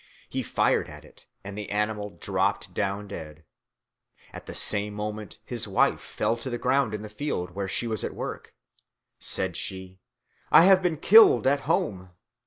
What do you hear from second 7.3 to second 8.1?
where she was